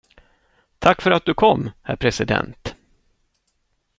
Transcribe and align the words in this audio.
Tack 0.79 1.01
för 1.01 1.11
att 1.11 1.25
du 1.25 1.33
kom, 1.33 1.69
herr 1.81 1.95
president. 1.95 2.75